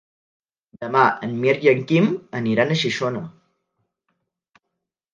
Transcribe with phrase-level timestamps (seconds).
[0.85, 2.09] Demà en Mirt i en Quim
[2.41, 3.25] aniran a Xixona.